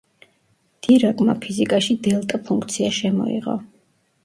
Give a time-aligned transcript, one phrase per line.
[0.87, 3.57] დირაკმა ფიზიკაში დელტა–ფუნქცია შემოიღო.